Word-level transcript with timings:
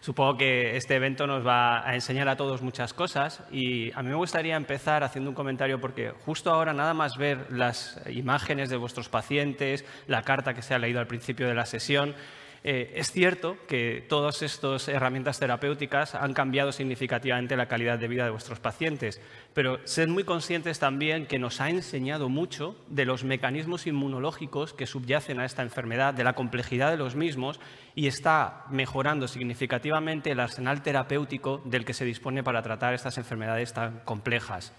Supongo 0.00 0.38
que 0.38 0.76
este 0.76 0.94
evento 0.94 1.26
nos 1.26 1.46
va 1.46 1.86
a 1.86 1.94
enseñar 1.94 2.26
a 2.30 2.36
todos 2.36 2.62
muchas 2.62 2.94
cosas 2.94 3.42
y 3.52 3.92
a 3.92 4.02
mí 4.02 4.08
me 4.08 4.14
gustaría 4.14 4.56
empezar 4.56 5.04
haciendo 5.04 5.28
un 5.28 5.36
comentario 5.36 5.78
porque 5.78 6.10
justo 6.24 6.50
ahora 6.50 6.72
nada 6.72 6.94
más 6.94 7.18
ver 7.18 7.52
las 7.52 8.00
imágenes 8.08 8.70
de 8.70 8.78
vuestros 8.78 9.10
pacientes, 9.10 9.84
la 10.06 10.22
carta 10.22 10.54
que 10.54 10.62
se 10.62 10.72
ha 10.72 10.78
leído 10.78 11.00
al 11.00 11.06
principio 11.06 11.46
de 11.46 11.54
la 11.54 11.66
sesión, 11.66 12.14
eh, 12.62 12.92
es 12.94 13.10
cierto 13.10 13.56
que 13.66 14.04
todas 14.06 14.42
estas 14.42 14.86
herramientas 14.88 15.38
terapéuticas 15.38 16.14
han 16.14 16.34
cambiado 16.34 16.72
significativamente 16.72 17.56
la 17.56 17.68
calidad 17.68 17.98
de 17.98 18.08
vida 18.08 18.24
de 18.24 18.30
vuestros 18.30 18.60
pacientes, 18.60 19.20
pero 19.54 19.78
sed 19.84 20.08
muy 20.08 20.24
conscientes 20.24 20.78
también 20.78 21.26
que 21.26 21.38
nos 21.38 21.60
ha 21.62 21.70
enseñado 21.70 22.28
mucho 22.28 22.76
de 22.88 23.06
los 23.06 23.24
mecanismos 23.24 23.86
inmunológicos 23.86 24.74
que 24.74 24.86
subyacen 24.86 25.40
a 25.40 25.46
esta 25.46 25.62
enfermedad, 25.62 26.12
de 26.12 26.24
la 26.24 26.34
complejidad 26.34 26.90
de 26.90 26.98
los 26.98 27.16
mismos 27.16 27.60
y 27.94 28.06
está 28.06 28.64
mejorando 28.68 29.26
significativamente 29.26 30.30
el 30.30 30.40
arsenal 30.40 30.82
terapéutico 30.82 31.62
del 31.64 31.86
que 31.86 31.94
se 31.94 32.04
dispone 32.04 32.42
para 32.42 32.62
tratar 32.62 32.92
estas 32.92 33.16
enfermedades 33.16 33.72
tan 33.72 34.00
complejas. 34.00 34.74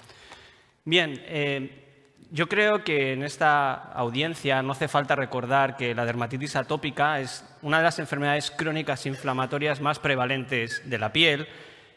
Bien, 0.85 1.21
eh, 1.25 1.90
yo 2.33 2.47
creo 2.47 2.85
que 2.85 3.11
en 3.11 3.23
esta 3.23 3.73
audiencia 3.73 4.63
no 4.63 4.71
hace 4.71 4.87
falta 4.87 5.17
recordar 5.17 5.75
que 5.75 5.93
la 5.93 6.05
dermatitis 6.05 6.55
atópica 6.55 7.19
es 7.19 7.43
una 7.61 7.79
de 7.79 7.83
las 7.83 7.99
enfermedades 7.99 8.51
crónicas 8.51 9.05
inflamatorias 9.05 9.81
más 9.81 9.99
prevalentes 9.99 10.89
de 10.89 10.97
la 10.97 11.11
piel 11.11 11.47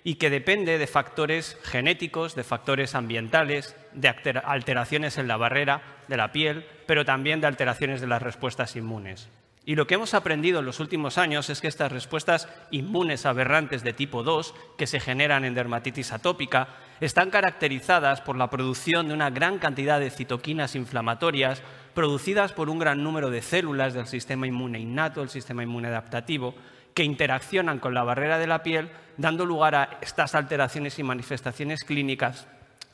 y 0.03 0.17
que 0.17 0.31
depende 0.31 0.77
de 0.77 0.87
factores 0.89 1.57
genéticos, 1.63 2.35
de 2.35 2.43
factores 2.43 2.97
ambientales, 2.97 3.77
de 3.93 4.09
alteraciones 4.45 5.19
en 5.19 5.29
la 5.29 5.37
barrera 5.37 5.83
de 6.09 6.17
la 6.17 6.33
piel, 6.33 6.67
pero 6.87 7.05
también 7.05 7.41
de 7.41 7.47
alteraciones 7.47 8.01
de 8.01 8.09
las 8.09 8.21
respuestas 8.21 8.75
inmunes. 8.75 9.29
Y 9.65 9.77
lo 9.77 9.87
que 9.87 9.95
hemos 9.95 10.13
aprendido 10.13 10.59
en 10.59 10.67
los 10.67 10.81
últimos 10.81 11.17
años 11.17 11.49
es 11.49 11.61
que 11.61 11.69
estas 11.69 11.93
respuestas 11.93 12.49
inmunes 12.71 13.25
aberrantes 13.25 13.83
de 13.83 13.95
tipo 13.95 14.23
2 14.23 14.55
que 14.77 14.87
se 14.87 15.01
generan 15.01 15.45
en 15.45 15.55
dermatitis 15.55 16.13
atópica 16.13 16.69
están 17.01 17.31
caracterizadas 17.31 18.21
por 18.21 18.37
la 18.37 18.51
producción 18.51 19.09
de 19.09 19.15
una 19.15 19.31
gran 19.31 19.59
cantidad 19.59 20.01
de 20.01 20.11
citoquinas 20.11 20.75
inflamatorias 20.75 21.63
producidas 21.95 22.53
por 22.53 22.69
un 22.69 22.79
gran 22.79 23.03
número 23.03 23.31
de 23.31 23.43
células 23.43 23.95
del 23.95 24.07
sistema 24.07 24.47
inmune 24.47 24.81
innato, 24.81 25.23
el 25.23 25.29
sistema 25.29 25.63
inmune 25.63 25.89
adaptativo, 25.89 26.55
que 26.93 27.05
interaccionan 27.05 27.79
con 27.79 27.95
la 27.95 28.05
barrera 28.05 28.39
de 28.39 28.47
la 28.47 28.63
piel, 28.63 28.91
dando 29.17 29.47
lugar 29.47 29.75
a 29.75 29.99
estas 30.01 30.35
alteraciones 30.35 30.99
y 30.99 31.03
manifestaciones 31.03 31.85
clínicas 31.85 32.47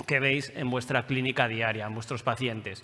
que 0.07 0.21
veis 0.21 0.53
en 0.55 0.71
vuestra 0.71 1.07
clínica 1.07 1.49
diaria, 1.49 1.87
en 1.87 1.95
vuestros 1.95 2.23
pacientes. 2.23 2.83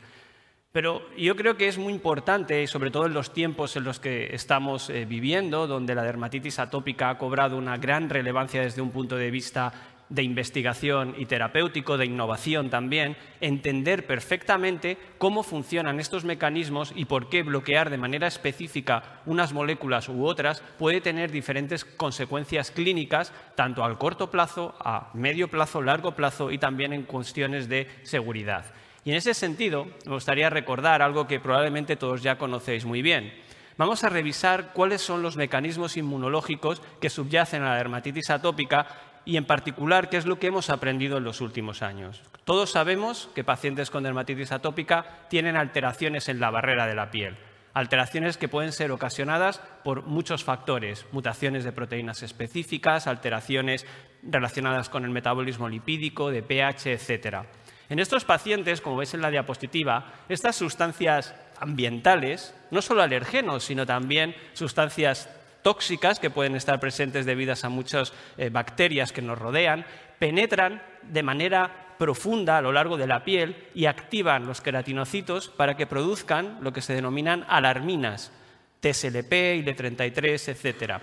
Pero 0.72 1.08
yo 1.16 1.36
creo 1.36 1.56
que 1.56 1.68
es 1.68 1.78
muy 1.78 1.90
importante, 1.90 2.66
sobre 2.66 2.90
todo 2.90 3.06
en 3.06 3.14
los 3.14 3.32
tiempos 3.32 3.76
en 3.76 3.84
los 3.84 3.98
que 3.98 4.34
estamos 4.34 4.90
eh, 4.90 5.06
viviendo, 5.06 5.66
donde 5.66 5.94
la 5.94 6.02
dermatitis 6.02 6.58
atópica 6.58 7.08
ha 7.08 7.16
cobrado 7.16 7.56
una 7.56 7.78
gran 7.78 8.10
relevancia 8.10 8.60
desde 8.60 8.82
un 8.82 8.90
punto 8.90 9.16
de 9.16 9.30
vista 9.30 9.72
de 10.08 10.22
investigación 10.22 11.14
y 11.18 11.26
terapéutico, 11.26 11.98
de 11.98 12.06
innovación 12.06 12.70
también, 12.70 13.16
entender 13.40 14.06
perfectamente 14.06 14.98
cómo 15.18 15.42
funcionan 15.42 15.98
estos 15.98 16.24
mecanismos 16.24 16.92
y 16.94 17.06
por 17.06 17.28
qué 17.28 17.42
bloquear 17.42 17.90
de 17.90 17.98
manera 17.98 18.26
específica 18.26 19.20
unas 19.26 19.52
moléculas 19.52 20.08
u 20.08 20.24
otras 20.24 20.62
puede 20.78 21.00
tener 21.00 21.30
diferentes 21.30 21.84
consecuencias 21.84 22.70
clínicas, 22.70 23.32
tanto 23.54 23.84
al 23.84 23.98
corto 23.98 24.30
plazo, 24.30 24.74
a 24.80 25.10
medio 25.14 25.48
plazo, 25.48 25.82
largo 25.82 26.12
plazo 26.12 26.50
y 26.50 26.58
también 26.58 26.92
en 26.92 27.02
cuestiones 27.02 27.68
de 27.68 27.88
seguridad. 28.02 28.64
Y 29.04 29.10
en 29.10 29.16
ese 29.16 29.34
sentido, 29.34 29.86
me 30.04 30.14
gustaría 30.14 30.50
recordar 30.50 31.00
algo 31.00 31.26
que 31.26 31.38
probablemente 31.38 31.96
todos 31.96 32.22
ya 32.22 32.38
conocéis 32.38 32.84
muy 32.84 33.02
bien. 33.02 33.32
Vamos 33.78 34.04
a 34.04 34.08
revisar 34.08 34.72
cuáles 34.72 35.02
son 35.02 35.22
los 35.22 35.36
mecanismos 35.36 35.96
inmunológicos 35.96 36.80
que 37.00 37.10
subyacen 37.10 37.62
a 37.62 37.70
la 37.70 37.76
dermatitis 37.76 38.30
atópica 38.30 38.86
y 39.26 39.36
en 39.36 39.44
particular 39.44 40.08
qué 40.08 40.16
es 40.16 40.24
lo 40.24 40.38
que 40.38 40.46
hemos 40.46 40.70
aprendido 40.70 41.18
en 41.18 41.24
los 41.24 41.42
últimos 41.42 41.82
años. 41.82 42.22
Todos 42.44 42.70
sabemos 42.70 43.28
que 43.34 43.44
pacientes 43.44 43.90
con 43.90 44.04
dermatitis 44.04 44.52
atópica 44.52 45.26
tienen 45.28 45.56
alteraciones 45.56 46.30
en 46.30 46.40
la 46.40 46.50
barrera 46.50 46.86
de 46.86 46.94
la 46.94 47.10
piel, 47.10 47.36
alteraciones 47.74 48.38
que 48.38 48.48
pueden 48.48 48.72
ser 48.72 48.92
ocasionadas 48.92 49.60
por 49.84 50.04
muchos 50.04 50.44
factores, 50.44 51.04
mutaciones 51.10 51.64
de 51.64 51.72
proteínas 51.72 52.22
específicas, 52.22 53.08
alteraciones 53.08 53.84
relacionadas 54.22 54.88
con 54.88 55.04
el 55.04 55.10
metabolismo 55.10 55.68
lipídico, 55.68 56.30
de 56.30 56.42
pH, 56.42 56.92
etcétera. 56.92 57.46
En 57.88 57.98
estos 57.98 58.24
pacientes, 58.24 58.80
como 58.80 58.96
veis 58.96 59.14
en 59.14 59.22
la 59.22 59.30
diapositiva, 59.30 60.12
estas 60.28 60.56
sustancias 60.56 61.34
ambientales, 61.58 62.54
no 62.70 62.80
solo 62.80 63.02
alergenos, 63.02 63.64
sino 63.64 63.86
también 63.86 64.34
sustancias 64.54 65.28
tóxicas 65.66 66.20
que 66.20 66.30
pueden 66.30 66.54
estar 66.54 66.78
presentes 66.78 67.26
debidas 67.26 67.64
a 67.64 67.68
muchas 67.68 68.12
eh, 68.38 68.50
bacterias 68.50 69.10
que 69.10 69.20
nos 69.20 69.36
rodean, 69.36 69.84
penetran 70.20 70.80
de 71.02 71.24
manera 71.24 71.96
profunda 71.98 72.56
a 72.56 72.62
lo 72.62 72.70
largo 72.70 72.96
de 72.96 73.08
la 73.08 73.24
piel 73.24 73.66
y 73.74 73.86
activan 73.86 74.46
los 74.46 74.60
queratinocitos 74.60 75.48
para 75.48 75.76
que 75.76 75.88
produzcan 75.88 76.58
lo 76.60 76.72
que 76.72 76.82
se 76.82 76.94
denominan 76.94 77.44
alarminas, 77.48 78.30
TSLP, 78.78 79.32
IL-33, 79.56 80.50
etcétera. 80.50 81.00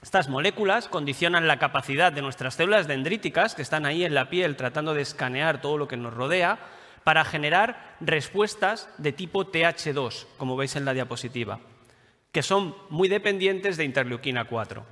Estas 0.00 0.28
moléculas 0.28 0.86
condicionan 0.86 1.48
la 1.48 1.58
capacidad 1.58 2.12
de 2.12 2.22
nuestras 2.22 2.54
células 2.54 2.86
dendríticas, 2.86 3.56
que 3.56 3.62
están 3.62 3.86
ahí 3.86 4.04
en 4.04 4.14
la 4.14 4.30
piel 4.30 4.54
tratando 4.54 4.94
de 4.94 5.02
escanear 5.02 5.60
todo 5.60 5.78
lo 5.78 5.88
que 5.88 5.96
nos 5.96 6.14
rodea, 6.14 6.60
para 7.02 7.24
generar 7.24 7.96
respuestas 7.98 8.88
de 8.98 9.10
tipo 9.10 9.50
TH2, 9.50 10.26
como 10.36 10.56
veis 10.56 10.76
en 10.76 10.84
la 10.84 10.94
diapositiva, 10.94 11.58
que 12.32 12.42
son 12.42 12.74
muy 12.90 13.08
dependientes 13.08 13.76
de 13.76 13.84
interleuquina 13.84 14.44
4. 14.44 14.84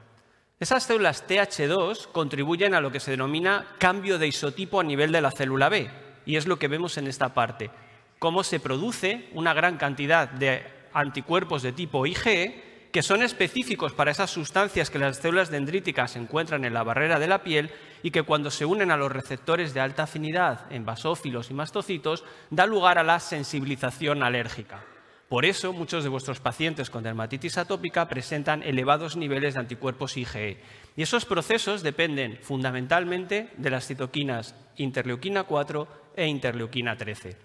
Esas 0.60 0.82
células 0.82 1.26
TH2 1.28 2.09
contribuyen 2.10 2.75
a 2.75 2.81
lo 2.81 2.91
que 2.91 3.00
se 3.00 3.12
denomina 3.12 3.66
cambio 3.78 4.19
de 4.19 4.26
isotipo 4.26 4.81
a 4.81 4.84
nivel 4.84 5.12
de 5.12 5.21
la 5.21 5.31
célula 5.31 5.69
B, 5.69 5.88
y 6.26 6.37
es 6.37 6.47
lo 6.47 6.59
que 6.59 6.69
vemos 6.69 6.99
en 6.99 7.06
esta 7.06 7.32
parte, 7.32 7.71
cómo 8.19 8.43
se 8.43 8.59
produce 8.59 9.28
una 9.34 9.54
gran 9.54 9.76
cantidad 9.76 10.28
de 10.28 10.62
anticuerpos 10.93 11.62
de 11.62 11.72
tipo 11.72 12.06
IgE 12.06 12.69
que 12.93 13.03
son 13.03 13.22
específicos 13.22 13.93
para 13.93 14.10
esas 14.10 14.31
sustancias 14.31 14.91
que 14.91 14.99
las 14.99 15.19
células 15.19 15.50
dendríticas 15.50 16.16
encuentran 16.16 16.65
en 16.65 16.75
la 16.75 16.82
barrera 16.82 17.19
de 17.19 17.28
la 17.28 17.43
piel 17.43 17.70
y 18.03 18.10
que 18.10 18.22
cuando 18.22 18.50
se 18.50 18.65
unen 18.65 18.91
a 18.91 18.97
los 18.97 19.12
receptores 19.12 19.75
de 19.75 19.81
alta 19.81 20.05
afinidad 20.05 20.72
en 20.72 20.87
basófilos 20.87 21.50
y 21.50 21.55
mastocitos 21.55 22.25
da 22.50 22.66
lugar 22.66 22.99
a 22.99 23.05
la 23.05 23.20
sensibilización 23.20 24.22
alérgica. 24.22 24.82
Por 25.28 25.44
eso, 25.44 25.74
muchos 25.74 26.04
de 26.04 26.08
vuestros 26.08 26.40
pacientes 26.40 26.88
con 26.88 27.02
dermatitis 27.02 27.58
atópica 27.58 28.08
presentan 28.08 28.62
elevados 28.62 29.14
niveles 29.16 29.54
de 29.54 29.60
anticuerpos 29.60 30.16
IgE. 30.16 30.58
Y 30.96 31.02
esos 31.02 31.26
procesos 31.26 31.82
dependen 31.82 32.38
fundamentalmente 32.40 33.50
de 33.58 33.70
las 33.70 33.86
citoquinas 33.86 34.54
interleuquina 34.76 35.44
4 35.44 36.12
e 36.16 36.26
interleuquina 36.26 36.96
13. 36.96 37.36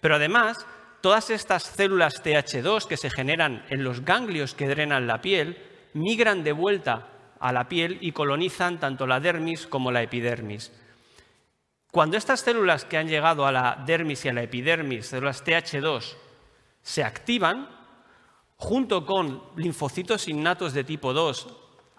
Pero 0.00 0.14
además, 0.14 0.64
todas 1.02 1.28
estas 1.28 1.64
células 1.64 2.24
TH2 2.24 2.86
que 2.86 2.96
se 2.96 3.10
generan 3.10 3.62
en 3.68 3.84
los 3.84 4.06
ganglios 4.06 4.54
que 4.54 4.68
drenan 4.68 5.06
la 5.06 5.20
piel 5.20 5.58
migran 5.92 6.42
de 6.44 6.52
vuelta 6.52 7.08
a 7.40 7.52
la 7.52 7.68
piel 7.68 7.98
y 8.00 8.12
colonizan 8.12 8.80
tanto 8.80 9.06
la 9.06 9.20
dermis 9.20 9.66
como 9.66 9.92
la 9.92 10.02
epidermis. 10.02 10.72
Cuando 11.92 12.16
estas 12.16 12.40
células 12.40 12.86
que 12.86 12.96
han 12.96 13.08
llegado 13.08 13.46
a 13.46 13.52
la 13.52 13.82
dermis 13.86 14.24
y 14.24 14.28
a 14.28 14.32
la 14.32 14.42
epidermis, 14.42 15.06
células 15.06 15.44
TH2, 15.44 16.16
se 16.88 17.04
activan, 17.04 17.68
junto 18.56 19.04
con 19.04 19.42
linfocitos 19.56 20.26
innatos 20.26 20.72
de 20.72 20.84
tipo 20.84 21.12
2 21.12 21.46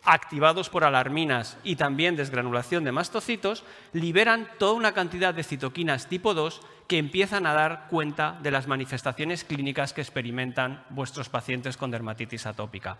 activados 0.03 0.69
por 0.69 0.83
alarminas 0.83 1.59
y 1.63 1.75
también 1.75 2.15
desgranulación 2.15 2.83
de 2.83 2.91
mastocitos, 2.91 3.63
liberan 3.93 4.47
toda 4.57 4.73
una 4.73 4.93
cantidad 4.93 5.31
de 5.31 5.43
citoquinas 5.43 6.07
tipo 6.07 6.33
2 6.33 6.61
que 6.87 6.97
empiezan 6.97 7.45
a 7.45 7.53
dar 7.53 7.87
cuenta 7.87 8.39
de 8.41 8.49
las 8.49 8.65
manifestaciones 8.65 9.43
clínicas 9.43 9.93
que 9.93 10.01
experimentan 10.01 10.83
vuestros 10.89 11.29
pacientes 11.29 11.77
con 11.77 11.91
dermatitis 11.91 12.47
atópica. 12.47 12.97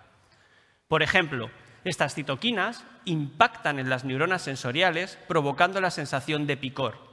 Por 0.87 1.01
ejemplo, 1.01 1.49
estas 1.85 2.13
citoquinas 2.13 2.85
impactan 3.05 3.79
en 3.79 3.89
las 3.89 4.05
neuronas 4.05 4.43
sensoriales 4.43 5.17
provocando 5.27 5.81
la 5.81 5.89
sensación 5.89 6.45
de 6.45 6.55
picor. 6.55 7.08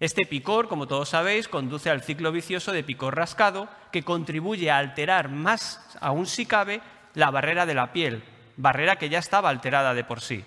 Este 0.00 0.26
picor, 0.26 0.68
como 0.68 0.86
todos 0.86 1.08
sabéis, 1.08 1.48
conduce 1.48 1.90
al 1.90 2.02
ciclo 2.02 2.30
vicioso 2.30 2.70
de 2.70 2.84
picor 2.84 3.16
rascado 3.16 3.68
que 3.90 4.04
contribuye 4.04 4.70
a 4.70 4.78
alterar 4.78 5.28
más 5.28 5.96
aún 6.00 6.26
si 6.26 6.46
cabe 6.46 6.80
la 7.14 7.32
barrera 7.32 7.66
de 7.66 7.74
la 7.74 7.92
piel, 7.92 8.22
barrera 8.56 8.96
que 8.96 9.08
ya 9.08 9.18
estaba 9.18 9.48
alterada 9.48 9.94
de 9.94 10.04
por 10.04 10.20
sí. 10.20 10.44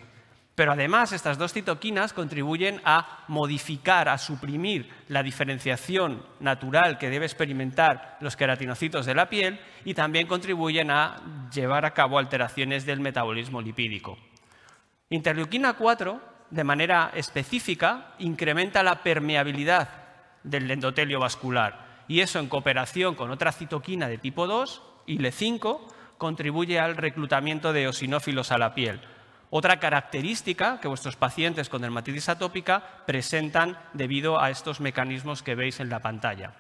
Pero 0.56 0.72
además 0.72 1.12
estas 1.12 1.38
dos 1.38 1.52
citoquinas 1.52 2.14
contribuyen 2.14 2.82
a 2.86 3.26
modificar, 3.28 4.08
a 4.08 4.18
suprimir 4.18 4.90
la 5.10 5.24
diferenciación 5.24 6.26
natural 6.40 6.98
que 6.98 7.10
debe 7.10 7.26
experimentar 7.26 8.18
los 8.22 8.38
queratinocitos 8.38 9.06
de 9.06 9.16
la 9.16 9.28
piel 9.28 9.60
y 9.84 9.94
también 9.94 10.28
contribuyen 10.28 10.92
a 10.92 11.50
llevar 11.54 11.86
a 11.86 11.94
cabo 11.94 12.20
alteraciones 12.20 12.86
del 12.86 13.02
metabolismo 13.02 13.62
lipídico. 13.62 14.18
Interleuquina 15.10 15.74
4, 15.74 16.31
de 16.52 16.64
manera 16.64 17.12
específica, 17.16 18.14
incrementa 18.20 18.84
la 18.84 19.02
permeabilidad 19.02 19.90
del 20.44 20.70
endotelio 20.70 21.20
vascular 21.20 22.04
y 22.08 22.20
eso 22.20 22.40
en 22.40 22.50
cooperación 22.50 23.16
con 23.16 23.32
otra 23.32 23.54
citoquina 23.54 24.08
de 24.10 24.18
tipo 24.18 24.46
2, 24.46 24.82
IL5, 25.08 25.80
contribuye 26.18 26.80
al 26.80 26.98
reclutamiento 26.98 27.74
de 27.74 27.84
eosinófilos 27.84 28.52
a 28.52 28.58
la 28.58 28.76
piel. 28.76 29.02
Otra 29.50 29.80
característica 29.80 30.80
que 30.80 30.88
vuestros 30.88 31.16
pacientes 31.16 31.70
con 31.70 31.82
dermatitis 31.82 32.30
atópica 32.30 32.84
presentan 33.06 33.78
debido 33.94 34.42
a 34.42 34.50
estos 34.50 34.80
mecanismos 34.82 35.42
que 35.42 35.56
veis 35.56 35.80
en 35.80 35.90
la 35.90 36.00
pantalla. 36.00 36.54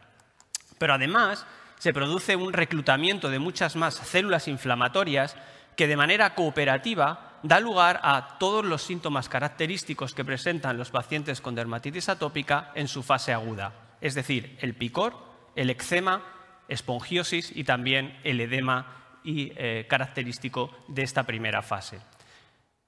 Pero 0.77 0.93
además 0.93 1.45
se 1.77 1.93
produce 1.93 2.35
un 2.35 2.53
reclutamiento 2.53 3.29
de 3.29 3.39
muchas 3.39 3.75
más 3.75 3.95
células 3.95 4.47
inflamatorias 4.47 5.35
que 5.75 5.87
de 5.87 5.97
manera 5.97 6.33
cooperativa 6.33 7.30
da 7.43 7.59
lugar 7.59 7.99
a 8.03 8.37
todos 8.37 8.63
los 8.65 8.83
síntomas 8.83 9.29
característicos 9.29 10.13
que 10.13 10.25
presentan 10.25 10.77
los 10.77 10.91
pacientes 10.91 11.41
con 11.41 11.55
dermatitis 11.55 12.09
atópica 12.09 12.71
en 12.75 12.87
su 12.87 13.03
fase 13.03 13.33
aguda, 13.33 13.97
es 14.01 14.15
decir, 14.15 14.57
el 14.61 14.75
picor, 14.75 15.15
el 15.55 15.69
eczema, 15.69 16.23
espongiosis 16.67 17.51
y 17.55 17.63
también 17.63 18.19
el 18.23 18.39
edema 18.39 19.19
y, 19.23 19.51
eh, 19.55 19.85
característico 19.89 20.71
de 20.87 21.03
esta 21.03 21.23
primera 21.23 21.61
fase. 21.61 21.99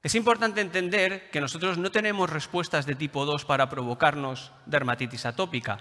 Es 0.01 0.15
importante 0.15 0.61
entender 0.61 1.29
que 1.31 1.39
nosotros 1.39 1.77
no 1.77 1.91
tenemos 1.91 2.29
respuestas 2.29 2.85
de 2.85 2.95
tipo 2.95 3.25
2 3.25 3.45
para 3.45 3.69
provocarnos 3.69 4.51
dermatitis 4.65 5.25
atópica. 5.25 5.79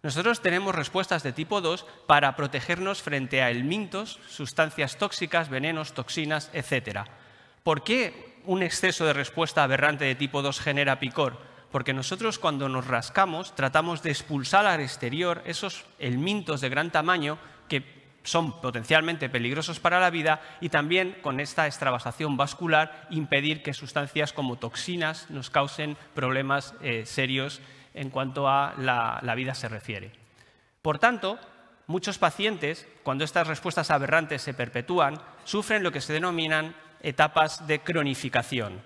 Nosotros 0.00 0.40
tenemos 0.40 0.76
respuestas 0.76 1.24
de 1.24 1.32
tipo 1.32 1.60
2 1.60 1.84
para 2.06 2.36
protegernos 2.36 3.02
frente 3.02 3.42
a 3.42 3.50
elmintos, 3.50 4.20
sustancias 4.28 4.96
tóxicas, 4.96 5.48
venenos, 5.48 5.92
toxinas, 5.92 6.50
etc. 6.52 7.08
¿Por 7.68 7.84
qué 7.84 8.40
un 8.46 8.62
exceso 8.62 9.04
de 9.04 9.12
respuesta 9.12 9.62
aberrante 9.62 10.06
de 10.06 10.14
tipo 10.14 10.40
2 10.40 10.58
genera 10.58 10.98
picor? 10.98 11.36
Porque 11.70 11.92
nosotros 11.92 12.38
cuando 12.38 12.66
nos 12.70 12.86
rascamos 12.86 13.54
tratamos 13.54 14.02
de 14.02 14.08
expulsar 14.08 14.64
al 14.64 14.80
exterior 14.80 15.42
esos 15.44 15.84
elmintos 15.98 16.62
de 16.62 16.70
gran 16.70 16.90
tamaño 16.90 17.38
que 17.68 17.84
son 18.22 18.62
potencialmente 18.62 19.28
peligrosos 19.28 19.80
para 19.80 20.00
la 20.00 20.08
vida 20.08 20.40
y 20.62 20.70
también 20.70 21.18
con 21.20 21.40
esta 21.40 21.66
extravasación 21.66 22.38
vascular 22.38 23.06
impedir 23.10 23.62
que 23.62 23.74
sustancias 23.74 24.32
como 24.32 24.56
toxinas 24.56 25.28
nos 25.28 25.50
causen 25.50 25.98
problemas 26.14 26.72
eh, 26.80 27.04
serios 27.04 27.60
en 27.92 28.08
cuanto 28.08 28.48
a 28.48 28.72
la 28.78 29.34
vida 29.34 29.54
se 29.54 29.68
refiere. 29.68 30.12
Por 30.80 30.98
tanto, 30.98 31.38
muchos 31.86 32.16
pacientes, 32.16 32.88
cuando 33.02 33.24
estas 33.24 33.46
respuestas 33.46 33.90
aberrantes 33.90 34.40
se 34.40 34.54
perpetúan, 34.54 35.20
sufren 35.44 35.82
lo 35.82 35.92
que 35.92 36.00
se 36.00 36.14
denominan 36.14 36.74
etapas 37.02 37.66
de 37.66 37.80
cronificación. 37.80 38.80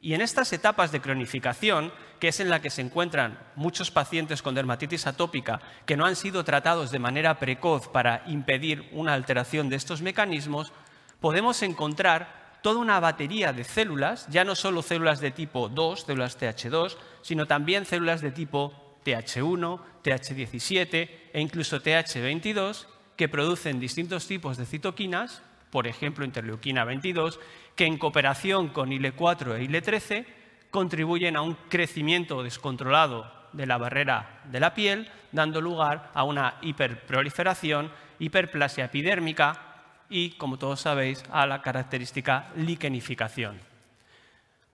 Y 0.00 0.12
en 0.12 0.20
estas 0.20 0.52
etapas 0.52 0.92
de 0.92 1.00
cronificación, 1.00 1.90
que 2.20 2.28
es 2.28 2.38
en 2.38 2.50
la 2.50 2.60
que 2.60 2.70
se 2.70 2.82
encuentran 2.82 3.38
muchos 3.56 3.90
pacientes 3.90 4.42
con 4.42 4.54
dermatitis 4.54 5.06
atópica 5.06 5.60
que 5.86 5.96
no 5.96 6.04
han 6.04 6.16
sido 6.16 6.44
tratados 6.44 6.90
de 6.90 6.98
manera 6.98 7.38
precoz 7.38 7.88
para 7.88 8.22
impedir 8.26 8.88
una 8.92 9.14
alteración 9.14 9.70
de 9.70 9.76
estos 9.76 10.02
mecanismos, 10.02 10.72
podemos 11.20 11.62
encontrar 11.62 12.58
toda 12.62 12.80
una 12.80 13.00
batería 13.00 13.52
de 13.52 13.64
células, 13.64 14.26
ya 14.28 14.44
no 14.44 14.54
solo 14.54 14.82
células 14.82 15.20
de 15.20 15.30
tipo 15.30 15.68
2, 15.68 16.00
células 16.00 16.38
TH2, 16.38 16.96
sino 17.22 17.46
también 17.46 17.86
células 17.86 18.20
de 18.20 18.30
tipo 18.30 18.98
TH1, 19.04 19.80
TH17 20.02 21.10
e 21.32 21.40
incluso 21.40 21.82
TH22, 21.82 22.86
que 23.16 23.28
producen 23.28 23.80
distintos 23.80 24.26
tipos 24.26 24.56
de 24.56 24.66
citoquinas, 24.66 25.42
por 25.74 25.88
ejemplo 25.88 26.24
interleuquina 26.24 26.84
22, 26.84 27.40
que 27.74 27.84
en 27.84 27.98
cooperación 27.98 28.68
con 28.68 28.92
IL-4 28.92 29.58
e 29.58 29.64
IL-13 29.64 30.24
contribuyen 30.70 31.34
a 31.34 31.42
un 31.42 31.54
crecimiento 31.68 32.44
descontrolado 32.44 33.28
de 33.52 33.66
la 33.66 33.76
barrera 33.76 34.40
de 34.44 34.60
la 34.60 34.72
piel, 34.72 35.10
dando 35.32 35.60
lugar 35.60 36.12
a 36.14 36.22
una 36.22 36.58
hiperproliferación, 36.62 37.90
hiperplasia 38.20 38.84
epidérmica 38.84 39.82
y, 40.08 40.38
como 40.38 40.58
todos 40.58 40.80
sabéis, 40.80 41.24
a 41.32 41.44
la 41.44 41.60
característica 41.60 42.52
liquenificación. 42.54 43.58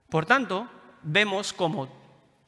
Por 0.07 0.27
tanto, 0.27 0.69
vemos 1.01 1.51
como 1.51 2.00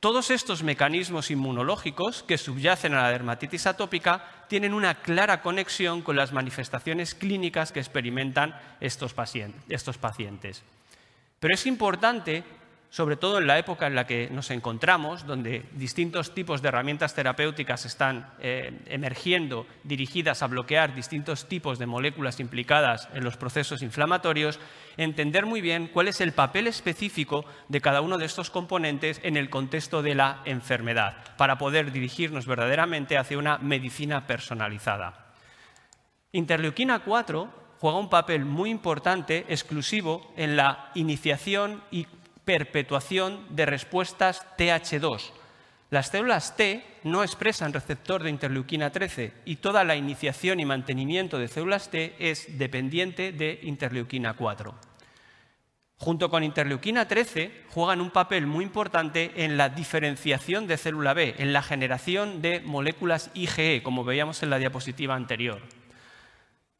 todos 0.04 0.32
estos 0.32 0.64
mecanismos 0.64 1.32
inmunológicos 1.32 2.24
que 2.24 2.38
subyacen 2.38 2.94
a 2.94 3.04
la 3.04 3.12
dermatitis 3.12 3.68
atópica 3.68 4.44
tienen 4.50 4.74
una 4.74 4.96
clara 4.96 5.42
conexión 5.42 6.02
con 6.02 6.18
las 6.18 6.34
manifestaciones 6.34 7.16
clínicas 7.16 7.72
que 7.72 7.80
experimentan 7.80 8.54
estos 8.82 9.14
pacientes. 9.14 10.62
Pero 11.40 11.54
es 11.54 11.66
importante 11.66 12.44
sobre 12.94 13.18
todo 13.18 13.40
en 13.40 13.48
la 13.48 13.58
época 13.58 13.88
en 13.88 13.96
la 13.96 14.06
que 14.06 14.30
nos 14.30 14.52
encontramos, 14.52 15.26
donde 15.26 15.66
distintos 15.72 16.36
tipos 16.36 16.62
de 16.62 16.68
herramientas 16.68 17.16
terapéuticas 17.16 17.88
están 17.88 18.30
eh, 18.38 18.84
emergiendo 18.86 19.66
dirigidas 19.84 20.44
a 20.44 20.48
bloquear 20.48 20.94
distintos 20.94 21.50
tipos 21.50 21.80
de 21.80 21.88
moléculas 21.88 22.40
implicadas 22.40 23.10
en 23.16 23.24
los 23.24 23.36
procesos 23.36 23.82
inflamatorios, 23.82 24.60
entender 24.96 25.48
muy 25.48 25.60
bien 25.60 25.88
cuál 25.88 26.08
es 26.08 26.22
el 26.22 26.34
papel 26.34 26.68
específico 26.68 27.46
de 27.68 27.82
cada 27.82 28.02
uno 28.02 28.20
de 28.20 28.26
estos 28.26 28.52
componentes 28.52 29.20
en 29.24 29.38
el 29.38 29.50
contexto 29.50 30.04
de 30.04 30.14
la 30.14 30.44
enfermedad, 30.46 31.18
para 31.36 31.58
poder 31.58 31.92
dirigirnos 31.92 32.46
verdaderamente 32.46 33.18
hacia 33.18 33.40
una 33.40 33.58
medicina 33.58 34.28
personalizada. 34.28 35.34
Interleuquina 36.32 37.00
4 37.00 37.64
juega 37.80 37.98
un 37.98 38.12
papel 38.12 38.46
muy 38.46 38.70
importante, 38.70 39.48
exclusivo, 39.50 40.32
en 40.38 40.56
la 40.56 40.92
iniciación 40.94 41.82
y 41.90 42.06
perpetuación 42.46 43.46
de 43.50 43.66
respuestas 43.66 44.46
TH2. 44.58 45.32
Las 45.90 46.08
células 46.08 46.56
T 46.58 46.84
no 47.04 47.22
expresan 47.22 47.72
receptor 47.72 48.24
de 48.24 48.32
interleuquina 48.32 48.92
13 48.92 49.32
y 49.46 49.58
toda 49.58 49.84
la 49.84 49.96
iniciación 49.96 50.60
y 50.60 50.66
mantenimiento 50.66 51.38
de 51.38 51.48
células 51.48 51.92
T 51.92 52.16
es 52.18 52.58
dependiente 52.58 53.32
de 53.32 53.60
interleuquina 53.62 54.34
4. 54.34 54.74
Junto 55.98 56.30
con 56.30 56.44
interleuquina 56.44 57.08
13 57.08 57.66
juegan 57.70 58.02
un 58.02 58.10
papel 58.10 58.48
muy 58.48 58.66
importante 58.66 59.46
en 59.46 59.56
la 59.56 59.70
diferenciación 59.70 60.68
de 60.68 60.78
célula 60.78 61.14
B, 61.14 61.36
en 61.38 61.54
la 61.54 61.62
generación 61.62 62.42
de 62.42 62.60
moléculas 62.60 63.30
IgE, 63.36 63.84
como 63.84 64.04
veíamos 64.04 64.42
en 64.44 64.50
la 64.50 64.58
diapositiva 64.58 65.16
anterior. 65.16 65.62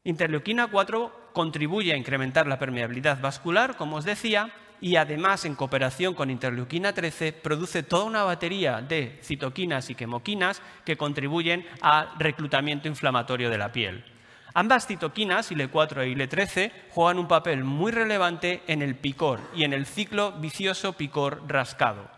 Interleuquina 0.02 0.66
4 0.66 1.30
contribuye 1.32 1.94
a 1.94 1.96
incrementar 1.96 2.46
la 2.46 2.58
permeabilidad 2.58 3.20
vascular, 3.20 3.76
como 3.76 3.96
os 3.96 4.04
decía, 4.04 4.52
y 4.84 4.96
además 4.96 5.46
en 5.46 5.54
cooperación 5.54 6.12
con 6.12 6.28
interleuquina 6.28 6.92
13 6.92 7.32
produce 7.32 7.84
toda 7.84 8.04
una 8.04 8.22
batería 8.22 8.82
de 8.82 9.18
citoquinas 9.22 9.88
y 9.88 9.94
quemoquinas 9.94 10.60
que 10.84 10.98
contribuyen 10.98 11.64
al 11.80 12.10
reclutamiento 12.18 12.86
inflamatorio 12.86 13.48
de 13.48 13.56
la 13.56 13.72
piel. 13.72 14.04
Ambas 14.52 14.86
citoquinas, 14.86 15.50
IL-4 15.50 16.02
e 16.02 16.08
IL-13, 16.10 16.72
juegan 16.90 17.18
un 17.18 17.26
papel 17.26 17.64
muy 17.64 17.92
relevante 17.92 18.62
en 18.66 18.82
el 18.82 18.94
picor 18.94 19.40
y 19.54 19.64
en 19.64 19.72
el 19.72 19.86
ciclo 19.86 20.32
vicioso 20.32 20.92
picor 20.92 21.40
rascado. 21.48 22.10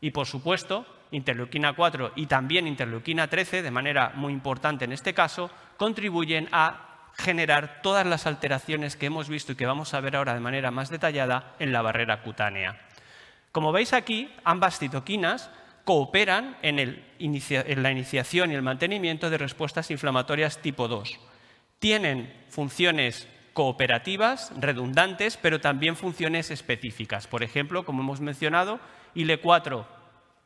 Y 0.00 0.10
por 0.10 0.26
supuesto, 0.26 0.84
interleuquina 1.12 1.74
4 1.74 2.14
y 2.16 2.26
también 2.26 2.66
interleuquina 2.66 3.30
13, 3.30 3.62
de 3.62 3.70
manera 3.70 4.14
muy 4.16 4.32
importante 4.32 4.84
en 4.84 4.90
este 4.90 5.14
caso, 5.14 5.48
contribuyen 5.76 6.48
a 6.50 6.89
generar 7.14 7.82
todas 7.82 8.06
las 8.06 8.26
alteraciones 8.26 8.96
que 8.96 9.06
hemos 9.06 9.28
visto 9.28 9.52
y 9.52 9.56
que 9.56 9.66
vamos 9.66 9.94
a 9.94 10.00
ver 10.00 10.16
ahora 10.16 10.34
de 10.34 10.40
manera 10.40 10.70
más 10.70 10.90
detallada 10.90 11.54
en 11.58 11.72
la 11.72 11.82
barrera 11.82 12.22
cutánea. 12.22 12.80
Como 13.52 13.72
veis 13.72 13.92
aquí, 13.92 14.32
ambas 14.44 14.78
citoquinas 14.78 15.50
cooperan 15.84 16.56
en, 16.62 17.02
la 17.82 17.90
iniciación 17.90 18.52
y 18.52 18.54
el 18.54 18.62
mantenimiento 18.62 19.28
de 19.28 19.38
respuestas 19.38 19.90
inflamatorias 19.90 20.58
tipo 20.58 20.86
2. 20.86 21.18
Tienen 21.78 22.32
funciones 22.48 23.26
cooperativas, 23.52 24.52
redundantes, 24.56 25.36
pero 25.36 25.60
también 25.60 25.96
funciones 25.96 26.50
específicas. 26.50 27.26
Por 27.26 27.42
ejemplo, 27.42 27.84
como 27.84 28.02
hemos 28.02 28.20
mencionado, 28.20 28.78
IL-4 29.14 29.84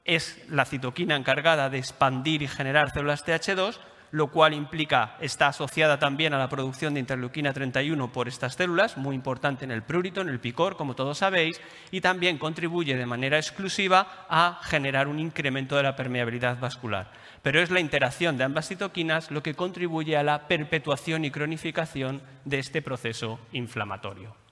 es 0.05 0.43
la 0.49 0.65
citoquina 0.65 1.17
encargada 1.17 1.69
de 1.69 1.79
expandir 1.79 2.43
y 2.43 2.49
generar 2.49 2.93
células 2.93 3.27
TH2, 3.27 3.79
lo 4.15 4.29
cual 4.29 4.55
implica, 4.55 5.17
está 5.21 5.49
asociada 5.49 5.99
también 5.99 6.35
a 6.35 6.39
la 6.39 6.49
producción 6.49 6.95
de 6.95 7.01
interleuquina 7.01 7.53
31 7.53 8.13
por 8.13 8.29
estas 8.29 8.55
células, 8.55 8.97
muy 8.97 9.17
importante 9.17 9.65
en 9.65 9.73
el 9.73 9.83
prurito, 9.83 10.21
en 10.21 10.29
el 10.29 10.39
picor, 10.39 10.77
como 10.77 10.95
todos 10.95 11.19
sabéis, 11.19 11.61
y 11.91 12.01
también 12.01 12.39
contribuye 12.39 12.95
de 12.95 13.07
manera 13.07 13.39
exclusiva 13.39 14.25
a 14.29 14.61
generar 14.63 15.09
un 15.09 15.19
incremento 15.19 15.75
de 15.75 15.83
la 15.83 15.97
permeabilidad 15.97 16.61
vascular. 16.61 17.11
Pero 17.43 17.61
es 17.61 17.73
la 17.73 17.81
interacción 17.81 18.39
de 18.39 18.45
ambas 18.45 18.69
citoquinas 18.69 19.33
lo 19.33 19.43
que 19.43 19.55
contribuye 19.55 20.17
a 20.17 20.23
la 20.23 20.47
perpetuación 20.47 21.25
y 21.25 21.33
cronificación 21.33 22.23
de 22.45 22.61
este 22.61 22.83
proceso 22.83 23.41
inflamatorio. 23.51 24.44